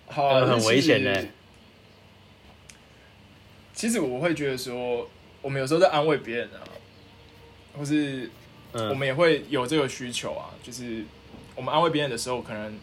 [0.07, 1.27] 好， 很危险呢。
[3.71, 5.07] 其实我会觉得说，
[5.43, 6.57] 我们有时候在安慰别人啊，
[7.77, 8.27] 或是
[8.73, 11.03] 我们也会有这个需求啊，就是
[11.55, 12.77] 我们安慰别人的时候，可能。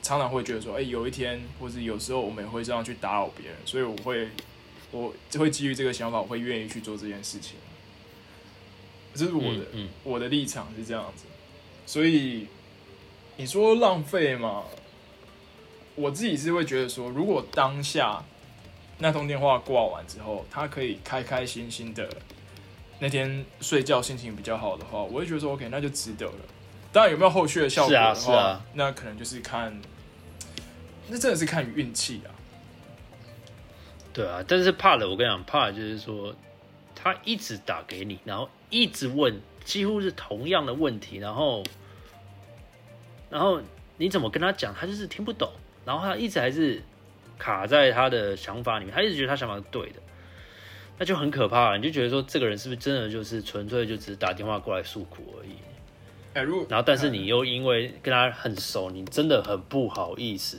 [0.00, 4.28] 常常会觉得说，哎，有一天，或者有时候，我们也会这样去打扰别人，所以我会，
[4.92, 7.56] 我就会基于这个想法，我会愿意去做这件事情。
[9.12, 9.66] 这是我的，
[10.04, 11.24] 我的立场是这样子。
[11.84, 12.46] 所以
[13.36, 14.62] 你说浪费嘛？
[15.96, 18.24] 我自己是会觉得说，如果当下
[18.98, 22.08] 那通电话挂完之后，他可以开开心心的
[23.00, 26.32] 那天睡觉心情比较好的话，我会觉得说，OK，那就值得了。
[26.92, 29.80] 当然有没有后续的效果的话，那可能就是看，
[31.08, 32.30] 那真的是看运气啊。
[34.12, 36.34] 对啊，但是怕的，我跟你讲，怕的就是说
[36.94, 41.62] 他一直打给你，然后一直问，几乎是同样的问题，然后，
[43.30, 43.60] 然后
[43.96, 45.48] 你怎么跟他讲，他就是听不懂，
[45.84, 46.82] 然后他一直还是
[47.38, 50.00] 卡在他的想法里面，他一直觉得他想法是对的，
[50.98, 55.52] 那就很可怕，你就觉得说这个人是不是真的就是纯粹就只是打电话过来诉苦而已。
[56.34, 56.66] 哎如。
[56.68, 60.58] 然后，但是你又因为跟他很熟，你真的很不好意思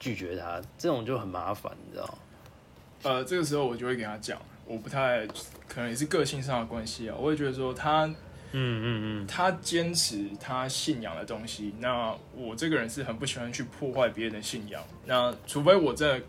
[0.00, 2.18] 拒绝他，这种就很麻烦，你知道
[3.02, 5.26] 呃，这个时候我就会跟他讲，我不太
[5.68, 8.14] 可能也是个性上的关系啊，我会觉得说他，嗯
[8.52, 8.84] 嗯
[9.22, 16.24] 嗯，他坚持他信仰的东西，那我这个人是很不喜欢去破坏别人的信仰，那除非我真的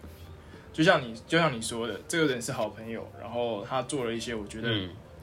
[0.76, 4.70] 就像你就像你说的，这个人是好朋友，然后他做了一些我觉得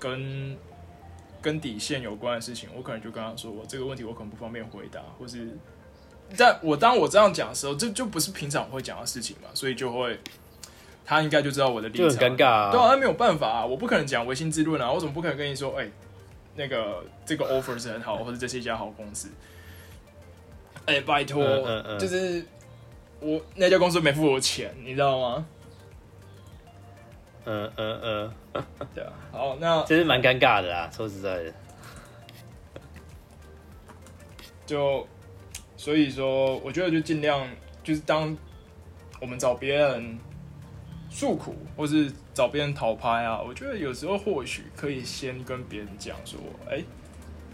[0.01, 0.57] 跟。
[1.43, 5.49] 跟底线有关的事情，我可能就跟他说，我这个问题我可能不方便回答，或是，
[6.39, 10.21] 但我当我这样讲的时候，这就不是平常会讲的事情嘛，所以就会，
[11.05, 15.91] 他应该就知道我的立场，就很尴尬，对啊，那没有办法啊，我不可能讲唯心之论啊，我怎么不可能跟你说，哎，
[16.55, 19.29] 那个这个 offer 是很好，或者这是一家好公司，
[20.87, 21.43] 哎，拜托，
[21.99, 22.47] 就是
[23.23, 25.47] 我那家公司没付我钱，你知道吗？
[27.45, 28.01] 嗯嗯
[28.53, 31.53] 嗯，对啊，好，那其实蛮尴尬的啦，说实在的，
[34.65, 35.05] 就
[35.77, 37.49] 所以说，我觉得就尽量
[37.83, 38.37] 就是当
[39.21, 40.17] 我们找别人
[41.11, 46.39] 诉苦，或是找别人讨拍啊，我觉得有时候或许可以先跟别人讲说，
[46.71, 46.81] 哎，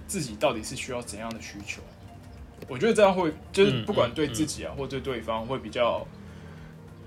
[0.07, 1.81] 自己到底是需要怎样的需求？
[2.67, 6.07] 我觉得这样会就是不管对自己啊，或对对方会比较，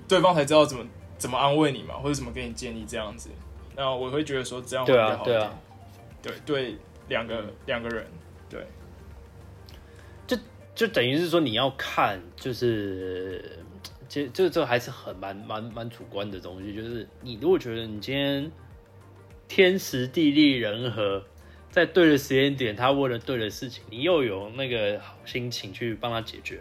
[0.08, 0.86] 对方才知道怎么。
[1.22, 3.30] 怎么安慰你嘛，或者怎么给你建议这样子，
[3.76, 5.24] 那我会觉得说这样会比较好。
[5.24, 5.60] 对啊，
[6.20, 6.76] 对对，
[7.10, 8.08] 两个两个人，
[8.50, 8.66] 对，
[10.26, 10.36] 就
[10.74, 13.60] 就等于是说你要看，就是
[14.10, 16.74] 这这这还是很蛮蛮蛮主观的东西。
[16.74, 18.52] 就是你如果觉得你今天
[19.48, 21.24] 天时地利人和，
[21.72, 26.60] 在对的时间点，他问了对的事情，你又有那个好心情去帮他解决，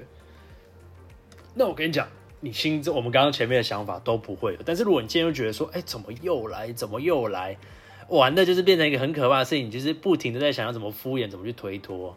[1.54, 2.08] 那我跟你讲。
[2.42, 7.54] 你心中我们刚刚前面的想法都不会有，但是如果你今天又觉得说，哎，怎么又来，怎么又来，
[8.08, 12.16] 玩的就是变成一个很可怕的事情，就是不停的在想要怎么敷衍，怎么去推脱。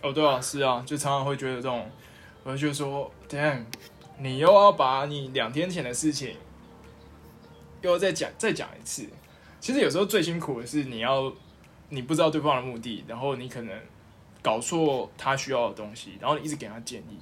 [0.00, 1.90] 哦，对啊，是啊，就常常会觉得这种，
[2.44, 3.64] 我就觉得说，damn，
[4.20, 6.36] 你又要把你两天前的事情，
[7.82, 9.08] 又要再讲再讲一次。
[9.58, 11.34] 其实有时候最辛苦的是你要，
[11.88, 13.78] 你不知道对方的目的，然后你可能
[14.42, 17.18] 搞错他需要的东西，然后你一直给他建议，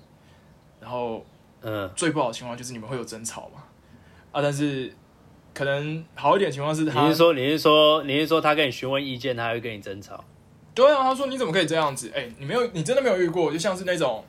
[0.81, 1.25] 然后。
[1.64, 3.62] 嗯，最不好的情况就是你们会有争吵嘛，
[4.33, 4.92] 啊，但是
[5.55, 10.25] 可能好一点的情况是他你是说你是说你是说他跟你询问意见，他会跟你争吵？
[10.75, 12.11] 对啊，他说你怎么可以这样子？
[12.12, 14.25] 哎、你没有，你真的没有遇过，就像是那种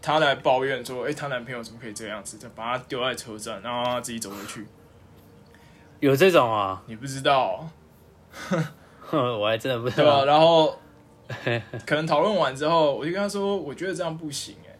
[0.00, 4.66] 她来抱怨说，哎、她男朋友怎么可以这样子，就把她丢在车站，然后她自己走回去。
[6.00, 6.82] 有这种啊？
[6.86, 7.68] 你不知道，
[8.32, 8.64] 哼，
[9.38, 10.24] 我还真的不知道对吧、道。
[10.24, 10.78] 然后
[11.86, 14.76] 可能讨论完之后，我就跟他说，我觉得这样不行、哎，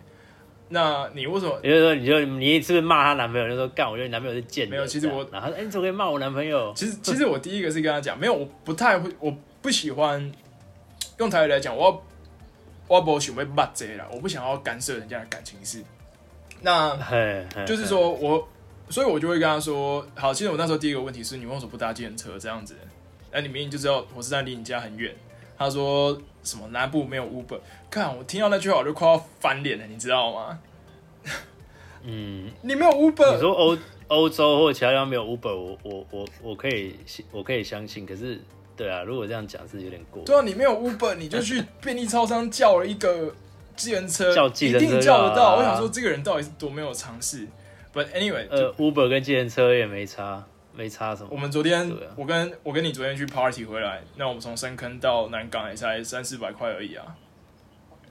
[0.69, 1.59] 那你为什么？
[1.63, 3.49] 也就是说，你就你是不是骂她男朋友？
[3.49, 4.71] 就说干，我觉得你男朋友是贱人。
[4.71, 6.73] 没有其实我然后你怎么可以骂我男朋友？
[6.75, 10.33] 其实，其实我第一个是跟他讲，没有，我不太会，我不喜欢
[11.19, 12.03] 用台语来讲，我
[12.89, 15.83] 我不喜欢骂这啦，我不想要干涉人家的感情事。
[16.61, 18.49] 那嘿，就是，说我，
[18.89, 22.77] 所以我就会跟他说，好，其实我那时候第一个问题是你为什么不搭计程车这样子？
[23.33, 25.15] 那你明明就知道火车站离你家很远。
[25.59, 30.59] 他说什么南部没有 Uber，看我听到那句话我就快要翻脸了，你知道吗？
[32.05, 36.97] 嗯， 你没有 Uber，你说欧欧洲或其他地方没有 Uber，我我我我可以
[37.31, 38.41] 我可以相信，可是
[38.77, 40.25] 对啊，如果这样讲是有点过。
[40.25, 43.33] 对啊，你没有 Uber，你就去便利超商叫了一个
[43.77, 45.57] 计程车，叫计程车一定叫得到。
[45.57, 47.47] 我想说这个人到底是多没有尝试。
[47.95, 51.29] But anyway，呃，Uber 跟计程车也没差，没差什么。
[51.31, 57.05] 我们昨天，啊我跟我跟你昨天去 party 回来，那我们从深坑到南港也才三四百块而已啊。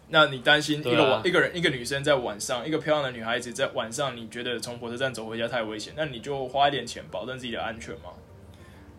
[0.10, 8.10] 那你担心一个、一个人一个女生在晚上，一个漂亮的女孩子在晚上，你觉得从火车站走回家太危险，那你就花一点钱保证自己的安全嘛。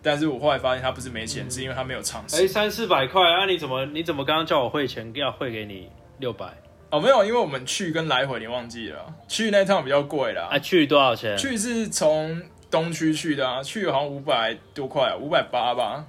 [0.02, 2.48] 但是我后来发现他不是没钱，是因为他没有尝哎、试。
[2.48, 3.44] 三四百块啊！
[3.46, 6.46] 你怎么你怎么刚刚叫我汇钱，要汇给你六百
[6.90, 10.48] 哦，没有，因为我们去跟来回你忘记了，去那趟比较贵啦。
[10.50, 10.58] 啊？
[10.58, 11.36] 去多少钱？
[11.36, 16.04] 去是从东区去的啊，去好像五百多块啊，五百八吧。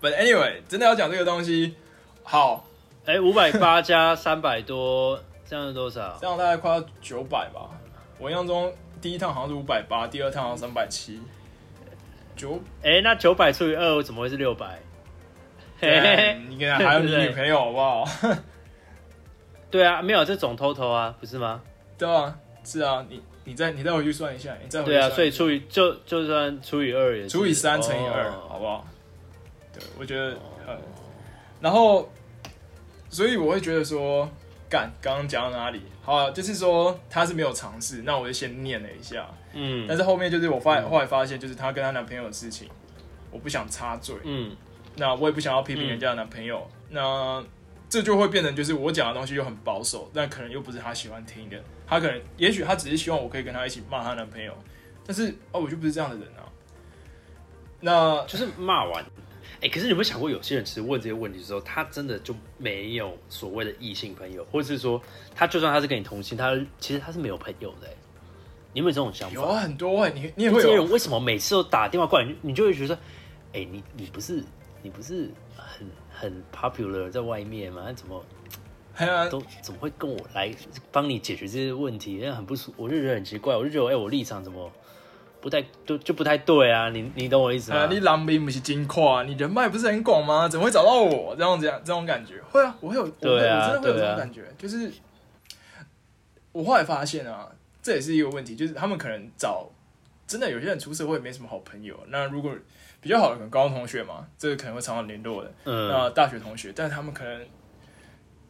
[0.00, 1.74] But anyway，真的要讲这个东西，
[2.22, 2.64] 好，
[3.06, 6.28] 哎，五百八加三百多，这样是多少这？
[6.28, 7.70] 样大概快要九百吧。
[8.18, 11.20] 我印象中第一趟好像是五百八，第二趟好像三百七。
[12.36, 14.78] 九，哎，那九百除以二，怎么会是六百？
[15.80, 18.04] 嘿嘿嘿，你跟他还有你女朋友好不好？
[19.70, 21.62] 对啊，没有这总 total 啊，不是吗？
[21.96, 28.46] 对啊，是啊，你你再你再回去算一下，你再回去对啊，算所以除以就就算除以二也除以三乘以二，哦。
[28.46, 28.86] 好不好？
[29.72, 30.78] 对，我觉得呃，
[31.62, 32.12] 然后，
[33.08, 34.28] 所以我会觉得说，
[34.68, 35.80] 干，刚刚讲到哪里？
[36.02, 39.86] 好、啊，就是说他是没有尝试，那我就先念了一下，嗯。
[39.88, 42.68] 但是后面就是我发后来发现，就是她跟她男朋友的事情，
[43.30, 44.54] 我不想插嘴，嗯。
[44.96, 47.42] 那我也不想要批评人家的男朋友，那
[47.88, 54.52] 这就会变成就是我讲的东西又很保守，但可能又不是她喜欢听的，她可能也许她只是希望我可以跟她一起骂她男朋友，
[55.06, 56.44] 但是哦，我就不是这样的人啊。
[57.80, 59.04] 那就是骂完。
[59.60, 65.02] 哎、可是你有没有想过，有些人其实问这些问题的时候，他真的就没有所谓的异性朋友，或者是说，
[65.34, 67.96] 他就算他是跟你同性，他其实他是没有朋友的、欸。
[68.72, 69.34] 你有没有这种想法？
[69.34, 72.94] 有啊，很多哎、你你也会有这些人为什么每次都打电话过来，你你就会觉得，
[73.52, 74.44] 哎、你你不是
[74.82, 75.28] 你不是
[76.18, 77.92] 很很 popular 在外面嘛？
[77.92, 78.24] 怎么
[79.30, 80.52] 都怎么会跟我来
[80.90, 82.20] 帮你解决这些问题？
[82.20, 84.70] 那很不舒，我就觉得很奇怪，我就觉得，哎、我立场怎么
[85.40, 86.90] 不太就就不太对啊？
[86.90, 87.78] 你你懂我意思吗？
[87.78, 90.48] 啊，你狼兵不是金跨，你人脉不是很广吗？
[90.48, 91.36] 怎么会找到我？
[91.36, 94.92] 这样这样这种感觉，会啊，我会有，我会对啊我真的会有这种感觉，就是
[96.50, 97.48] 我后来发现啊，
[97.80, 99.70] 这也是一个问题，就是他们可能找
[100.26, 102.52] 真的有些人出社会没什么好朋友，那如果
[103.00, 107.46] 比较好的可能高中同学嘛，这个可能会常常联络的，嗯，那大学同学，但是他们可能，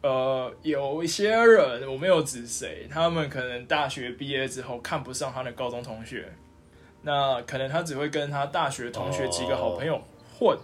[0.01, 6.31] 呃，有一些人我没有指谁，他们可能大学毕业之后看不上他的高中同学，
[7.03, 10.01] 那可能他只会跟他大学同学几个好朋友
[10.37, 10.57] 混。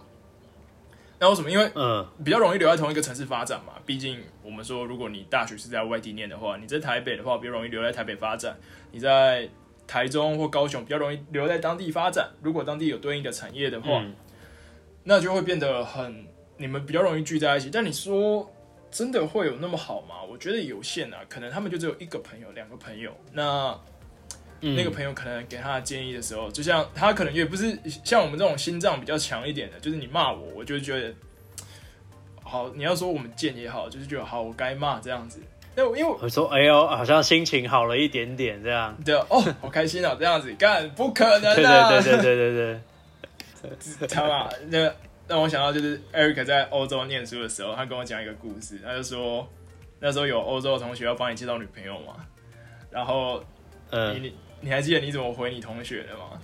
[1.18, 1.50] 那为什么？
[1.50, 3.72] 因为嗯比较容易留在同一个城市发展嘛。
[3.86, 8.52] 毕竟我们说，如果你大学是在外地念的话，你在台北的话，比较容易留在台北发展；
[8.92, 9.48] 你在
[9.86, 12.30] 台中或高雄比较容易留在当地发展。
[12.42, 14.14] 如果当地有对应的产业的话，嗯
[15.04, 17.70] 那就会变得很，你们比较容易聚在一起。
[17.70, 18.50] 但你说
[18.90, 20.16] 真的会有那么好吗？
[20.28, 23.16] 我觉得有限啊，可能他们就只有一个朋友、两个朋友。
[23.32, 23.78] 那
[24.62, 31.14] 嗯那个朋友可能给他的建议的时候，就像他可能也不是像我们这种心脏比较强一点的，就是你骂我，我就觉得
[32.42, 35.40] 好，你要说我们贱也好，就是觉得好，我该骂这样子。
[35.78, 38.96] 那因为我我说，哎呦，好像心情好了一点点，这样。
[39.04, 41.90] 对哦，好开心啊， 这样子干不可能对啊！
[41.90, 42.80] 对对对对对
[43.98, 44.90] 对，他嘛， 那
[45.28, 49.46] 让我想到就是 Eric 在欧洲念书的时候，他跟我讲一个故事，他就说
[50.00, 52.24] 那时候有欧洲的同学要帮你介绍女朋友嘛，
[52.90, 53.38] 然后
[53.90, 56.40] 你嗯，你你还记得你怎么回你同学的吗？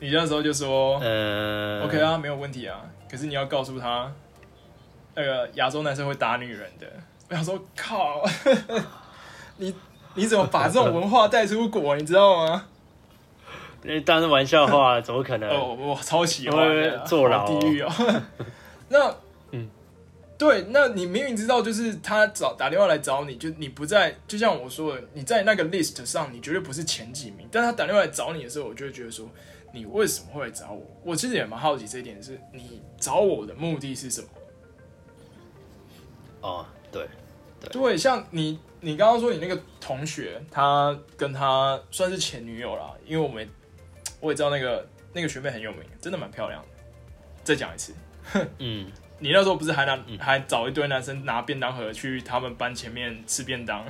[0.00, 4.12] 你那时候就说、嗯 OK 啊，没有问题啊，可是你要告诉他，
[5.14, 6.86] 那个亚洲男生会打女人的。
[7.32, 8.22] 我想说靠，
[9.56, 9.74] 你
[10.14, 11.96] 你怎么把这种文化带出国？
[11.96, 12.66] 你知道吗？
[13.84, 15.48] 那当然是玩笑话，怎么可能？
[15.48, 17.90] 哦，我超喜欢的，坐牢地狱哦。
[18.90, 19.16] 那
[19.52, 19.66] 嗯，
[20.36, 27.48] 对，那你明明知道，就是他找打电话来找你，就你不在，就像我说的，你在那个 list 上，你绝对不是前几名。
[27.50, 29.26] 但他打电话来找你的时候，我就会觉得说，
[29.72, 30.82] 你为什么会来找我？
[31.02, 34.28] 我其实也蛮好奇这一点，是你找我的目的是什么？
[36.42, 37.08] 哦，对，
[37.70, 43.48] 对，像你，你刚刚说你那个同学，他跟他算是前女友啦，因为我们。
[44.20, 46.68] 我也知道那个那个学妹很有名，真的蛮漂亮的。
[47.42, 47.92] 再讲一次，
[48.58, 48.86] 嗯，
[49.18, 53.84] 你那时候不是还拿还找一堆男生拿便当盒去他们班前面吃便当？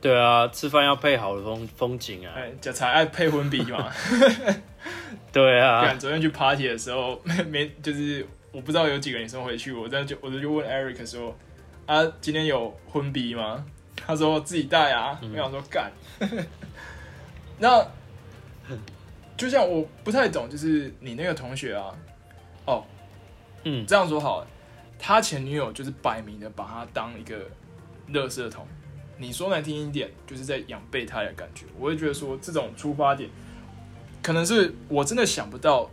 [0.00, 3.92] 对啊，吃饭要配好的风风景啊，就才爱配婚笔嘛。
[5.32, 11.36] 对啊，昨天去 party 的时候， 没没就是我不知道有几个女生回去，我在就我就就问 Eric 说
[11.92, 13.62] 啊，今天有婚逼吗？
[13.94, 15.20] 他说自己带啊。
[15.20, 15.92] 我想说干，
[17.60, 17.86] 那。
[19.36, 21.92] 就像我不太懂，就是你那个同学啊，
[22.64, 22.84] 哦，
[23.64, 24.46] 嗯，这样说好，
[24.98, 27.36] 他前女友就是摆明的把他当一个
[28.12, 28.66] 垃圾桶。
[29.18, 31.66] 你说难听一点，就是在养备胎的感觉。
[31.78, 33.28] 我会觉得说，这种出发点，
[34.22, 35.90] 可能是我真的想不到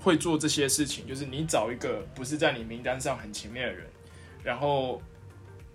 [0.00, 1.06] 会做这些事情。
[1.06, 3.86] 就是你找一个不是在你名单上很前面的人，
[4.44, 5.02] 然后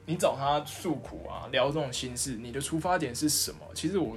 [0.06, 3.60] 你找他诉苦啊，聊这种心事，你的出发点是什么？
[3.74, 4.16] 其实我。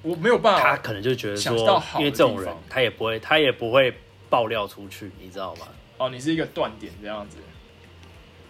[0.00, 3.92] 我没有办法，他可能就觉得说，因为这种人，他也不会，他也不会
[4.30, 5.66] 爆料出去，你知道吗？
[5.98, 7.36] 哦，你是一个断点这样子。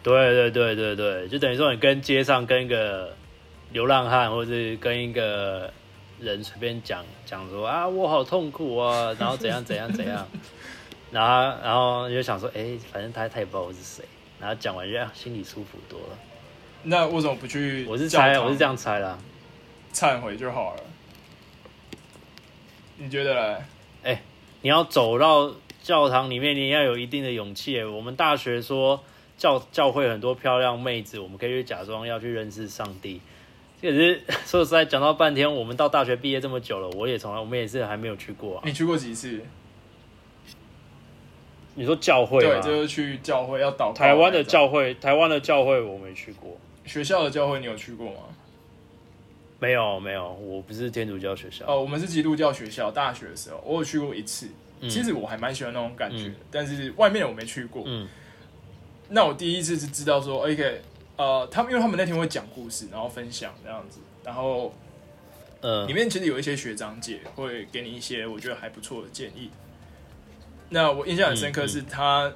[0.02, 3.16] 对对对对对，就等于说你跟街上跟一个
[3.72, 5.72] 流浪汉，或者是跟一个
[6.20, 10.28] 人随便讲讲说啊，我好痛苦啊，然后怎样怎样怎样，
[11.10, 14.04] 然后然后你就想说，哎，反正他他也不知道我是谁，
[14.40, 16.18] 然后讲完就心里舒服多了。
[16.84, 17.84] 那为什么不去？
[17.86, 19.18] 我是猜，我是这样猜啦，
[19.92, 20.82] 忏悔就好了。
[22.96, 23.62] 你觉得？
[24.02, 24.22] 哎，
[24.62, 27.82] 你要走到教堂里面，你要有一定的勇气。
[27.82, 29.02] 我们大学说
[29.36, 33.20] 教教会很多漂亮妹子，我们可以去假装要去认识上帝。
[33.82, 38.60] 可是 说实在，讲到半天，我们到大学毕业这么久了，我也从来我们也是还没有去过。
[38.64, 39.40] 你去过几次？
[41.78, 42.40] 你说教会？
[42.40, 43.92] 对，就是去教会要祷。
[43.94, 46.58] 台湾的教会，台湾的教会我没去过。
[46.84, 48.22] 学校的教会你有去过吗？
[49.60, 52.90] 没有没有，我不是天主教学校哦，我们是基督教学校。
[52.90, 54.48] 大学的时候，我有去过一次，
[54.82, 56.34] 其实我还蛮喜欢那种感觉的。
[56.50, 57.84] 但是外面我没去过。
[57.86, 58.08] 嗯，
[59.10, 60.80] 那我第一次是知道说，OK，
[61.16, 64.74] 呃，他们因为他们那天会讲故事，然后分享这样子，然后
[65.60, 69.50] 呃，里面其实有一些学长姐会给你一些我觉得还不错的建议。
[70.70, 72.32] 那我印象很深刻是他，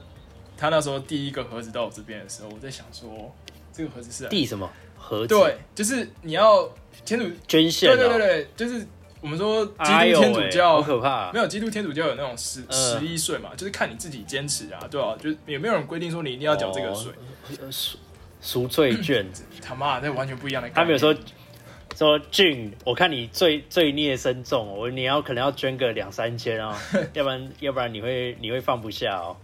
[0.56, 3.34] 他那时候第一个盒子到我这边的时候，我在想说，
[3.72, 5.34] 这个盒子是第什么盒子？
[5.34, 6.68] 对，就是你要。
[7.06, 8.86] 天主捐献，对对对对，就是
[9.22, 9.72] 我们说基
[10.12, 17.10] 督天主教好可怕，没有基督天主教有那种十十一岁嘛，就是看你自己坚持啊，对啊，就是也没有人规定说你一定要缴这个税，
[17.70, 17.98] 赎
[18.42, 19.26] 赎罪券，
[19.62, 20.68] 他妈那完全不一样的。
[20.68, 21.16] 他们有说
[21.94, 26.74] 说俊，我看你罪罪孽深重，我你要可能要捐个两三千哦，
[27.14, 29.37] 要不然要不然你会你会放不下哦。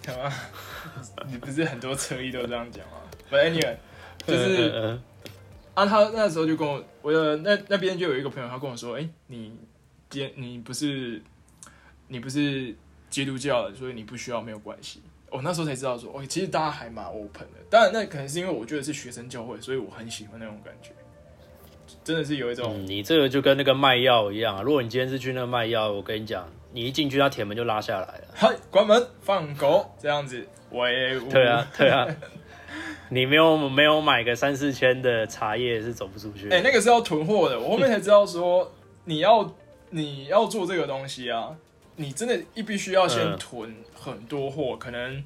[1.29, 2.93] 你不是很多车衣都这样讲吗
[3.31, 3.77] ？Anyway，
[4.27, 4.99] 就是。
[5.75, 9.57] 啊，他那时候就跟我，我的那那边就有一个朋友，他跟我说：“哎，你，
[10.11, 11.23] 接你不是，
[12.09, 12.75] 你不是
[13.09, 17.61] 基督教的，所以你不需要没有关系。”我那时候才知道说，哦，其实大家还蛮 open 的。
[17.71, 20.91] 当然，那可能是因为我觉得是学生教会，所以我很喜欢那种感觉。
[22.09, 24.63] 真的是有一种，你这个就跟那个卖药一样啊。
[24.63, 30.43] 如果你今天是去那个卖药，我跟你讲，你一进去，他铁门就拉下来了，嗨，关门放狗这样子。
[30.71, 32.07] 喂，对啊，对啊。
[33.11, 36.49] 你没有没有买个三四千的茶叶是走不出去。
[36.49, 37.61] 哎，那个是要囤货的。
[37.61, 38.73] 我后面才知道说，
[39.05, 39.55] 你要
[39.91, 41.55] 你要做这个东西啊，
[41.97, 45.23] 你真的一必须要先囤很多货，可能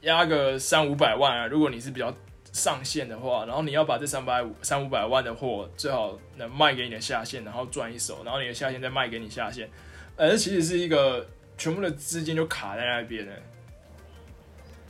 [0.00, 1.46] 压个三五百万啊。
[1.46, 2.10] 如果你是比较
[2.54, 9.68] 上线的话，然后你要把这三百五三五百万的货最好能卖给你的下线，然后赚一手，然后你的下线再卖给你下线。
[10.14, 11.26] 呃，其实是一个
[11.58, 13.32] 全部的资金就卡在那边了，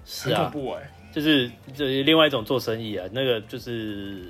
[0.07, 0.93] 很恐怖哎。
[1.11, 4.25] 就是这另外一种做生意啊，那个就是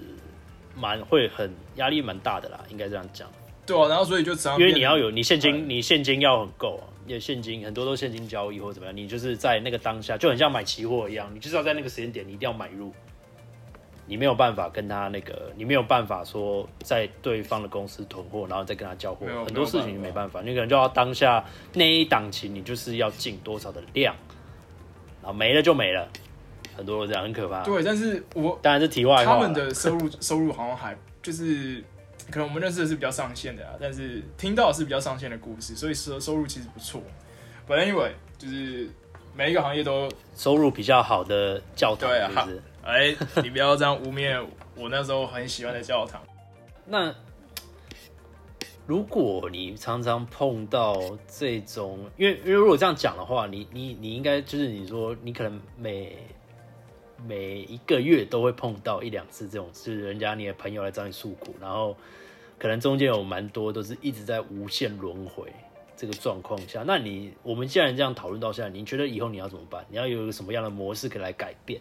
[0.77, 3.29] 蛮会很压力蛮大的啦，应该这样讲。
[3.67, 12.93] 对啊，然后所以就因为你要有你现金，你现金要很够啊，你的现金很多都现金交易或者怎么样，你就是在那个当下就很像买期货一样，你就是要在那个时间点你一定要买入，
[14.07, 24.15] 你没有办法跟他那个，你没有办法说在对方的公司囤货，然后再跟他交货，很多事情没办法，你可能就要当下那一档期你就是要进多少的量，
[25.23, 26.09] 然后没了就没了。
[26.77, 27.63] 很多都这样，很可怕。
[27.63, 29.41] 对，但是我当然是题外话他。
[29.41, 31.81] 们的收入收入好像还就是
[32.33, 37.01] 可能我们认识的是比较上线的啊，但是听到的是比较上线的故事，所以收收入其实不错。
[37.69, 38.91] But anyway，就是
[39.37, 42.63] 每一个行业都收入比较好的教堂，对啊是不是？
[42.85, 44.45] 哎，你不要这样污蔑
[44.77, 46.21] 我那时候很喜欢的教堂。
[46.85, 47.15] 那
[48.87, 50.95] 如果你常常碰到
[51.27, 56.19] 这种，因为因为如果这样讲的话，你你你应该就是你说你可能每
[57.27, 61.97] 每一个月都会碰到一两次这种，就是人家你的朋友来找你诉苦，然后
[62.59, 65.51] 可能中间有蛮多都是一直在无限轮回
[65.97, 69.83] 这个状况下，那你我们既然这样讨论到现在，你觉得以后你要怎么办？
[69.89, 71.81] 你要有一个什么样的模式可以来改变？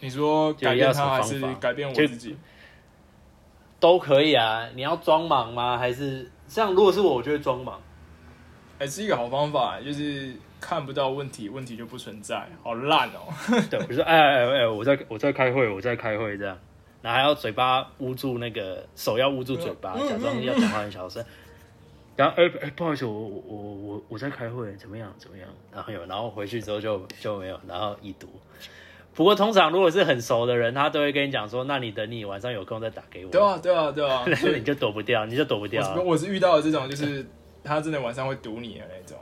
[0.00, 2.36] 你说改变他还是改变我自己？
[3.78, 5.76] 都可以啊，你要装忙吗？
[5.76, 7.80] 还是像如果是我，我就会装忙。
[8.78, 12.46] 哎、是一个好方法，就是看不到问题，问题就不存在。
[12.62, 13.32] 好烂哦、
[13.70, 16.58] 对，我就说哎哎哎，我在我在开会，我在开会这样，
[17.00, 21.24] 然后还要嘴巴捂住那个手要捂住嘴巴，嗯假装要讲话很小声。
[22.16, 25.48] 然后哎哎，不好意思，我我我我我在开会，怎么样怎么样？
[25.72, 28.28] 然后有，然后回去之后就就没有，然后已读。
[29.16, 33.32] 不过通常如果是很熟的人，他都会跟你讲说，那你等你晚上有空再打给我。
[33.32, 34.24] 对啊，对啊，对啊。
[34.36, 35.94] 所以你就躲不掉，你就躲不掉了。
[35.94, 37.26] 我是我是遇到的这种，就是
[37.64, 39.18] 他真的晚上会堵你的那种。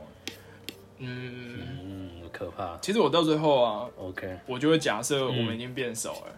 [0.98, 2.76] 嗯，嗯，可怕。
[2.82, 6.34] 其实我到最后啊，OK，我就会假设我们已经变熟了，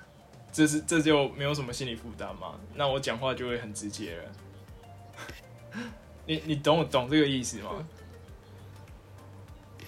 [0.52, 2.60] 这是这就没有什么心理负担嘛。
[2.74, 5.80] 那我讲话就会很直接了。
[6.26, 7.70] 你你懂我懂这个意思吗？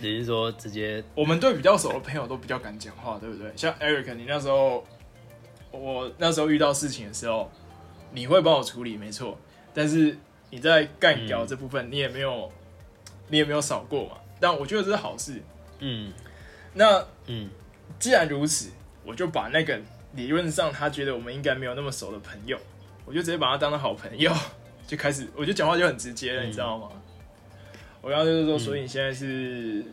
[0.00, 3.52] 你是说直接我们对比较熟的朋友都比较敢讲话，对不对？
[3.56, 4.86] 像 Eric，你那时候，
[5.70, 7.50] 我那时候遇到事情的时候，
[8.12, 9.38] 你会帮我处理，没错。
[9.74, 10.16] 但是
[10.50, 12.50] 你在干掉这部分，你也没有，
[13.28, 14.16] 你也没有少过嘛。
[14.40, 15.42] 但我觉得这是好事。
[15.80, 16.12] 嗯
[16.74, 17.50] 那嗯
[17.98, 18.70] 既然如此，
[19.04, 19.80] 我就把那个
[20.14, 22.56] 理论上他觉得我们应该没有那么熟的朋友，
[23.04, 24.32] 我就直接把他当成好朋友，
[24.86, 26.88] 就开始，我就讲话就很直接了，你知道吗？
[28.00, 29.84] 我刚刚就是说，所以你现在是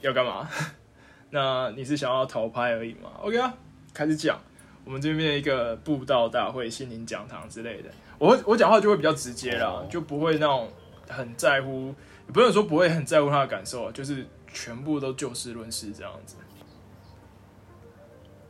[0.00, 0.48] 要干嘛？
[1.30, 3.54] 那你是想要逃拍而已吗？OK 啊，
[3.94, 4.40] 开始讲。
[4.82, 10.68] 我们这边一个布道大会、心灵讲堂之类的，我我讲话就会比较直接啦，哦就不会那种
[11.06, 11.94] 很在乎，
[12.26, 16.36] 也不能说不会很在乎他的感受，就是全部都就事论事这样子。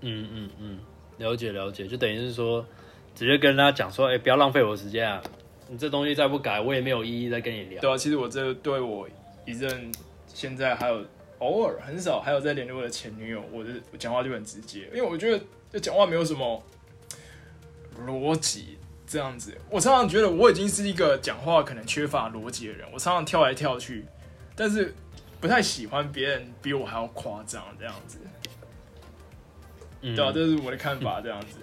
[0.03, 0.79] 嗯嗯嗯，
[1.19, 2.65] 了解了解，就等于是说，
[3.15, 5.21] 直接跟他讲说，哎、不要浪费我的时间啊！
[5.71, 7.81] 你这东西再不改，我也没有意义再跟你聊。
[7.81, 9.09] 对啊，其实我这对我
[9.47, 9.93] 一任
[10.27, 11.05] 现在还有
[11.39, 15.41] 偶尔很少还有在联络的前女友，我的讲话就很直接，因为我觉得
[15.71, 16.61] 这讲话没有什么
[18.05, 19.57] 逻辑这样子。
[19.71, 24.05] 我常常觉得我已经是一个讲话可能缺乏逻辑的人，我常常跳来跳去，
[24.57, 24.93] 但是
[25.41, 28.19] 不太喜欢别人比我还要夸张这样子。
[30.01, 31.59] 嗯对啊，这是我的看法这样子。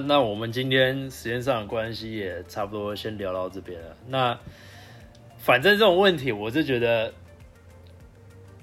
[0.00, 3.96] 那我们今天时间上的关系也差不多，先聊到这边了。
[4.06, 4.38] 那
[5.38, 7.12] 反正这种问题，我是觉得，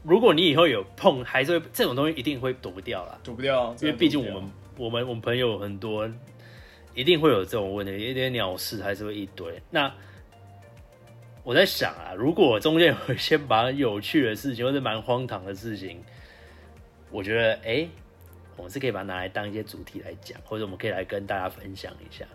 [0.03, 3.19] 如果你以后有碰，还是会这种东西一定会躲不掉啦。
[3.23, 6.09] 躲不掉，因为毕竟我们我们我们朋友很多，
[6.93, 9.61] 一定会有这种问题，一点鸟事还是会一堆。
[9.69, 9.91] 那
[11.43, 16.03] 我在想啊，如果中间有一些蛮有趣的事情，或者蛮荒唐的事情，
[17.11, 17.89] 我觉得哎、诶
[18.57, 22.25] 我们是可以把它拿来当一些主题来讲，或者我们可以来跟大家分享一下，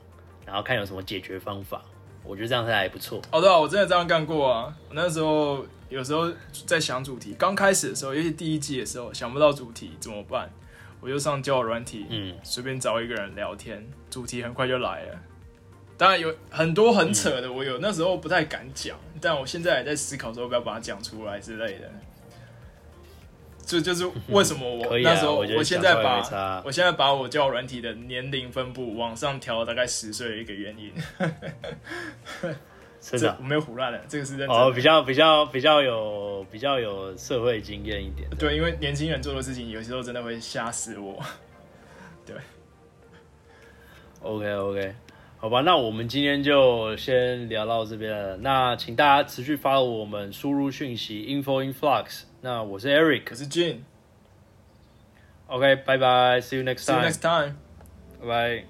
[0.47, 1.83] 然后看有什么解决方法。
[2.23, 3.21] 我觉得这样是还不错。
[3.33, 4.77] 哦，对啊，我真的这样干过啊！
[4.91, 6.31] 我那时候有时候
[6.67, 10.51] 在想主题，刚开始的时候，尤其第一季的时候，想不到主题怎么办？
[11.01, 15.19] 我就上交友软体，嗯，随便找一个人聊天，主题很快就来了。
[15.97, 21.91] 当然有很多很扯的，我有那时候不太敢讲，但我现在也在思考说要不要把它讲出来之类的。
[23.71, 30.93] 这就是为什么我那时候，我现在把差我现在把我交友软体的年龄分布往上调大概十岁的一个原因。
[33.01, 34.49] 真的这我没有胡乱的，这个是认。
[34.49, 38.29] 哦，比较比较比较有比较有社会经验一点。
[38.39, 41.19] 对，因为年轻人做的事情，有时候真的会吓死我。
[42.27, 42.37] 对
[44.21, 44.95] OK OK，
[45.39, 48.37] 好吧，那我们今天就先聊到这边了。
[48.37, 52.25] 那请大家持续 follow 我们输入讯息 info influx。
[52.42, 53.80] 那我是 Eric 可是 Jane，see
[55.48, 57.56] OK，拜拜，See you next you time， next time。
[58.20, 58.66] 拜拜。